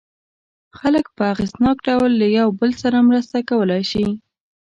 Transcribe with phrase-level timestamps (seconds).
[0.79, 4.05] خلک په اغېزناک ډول له یو بل سره مرسته کولای شي.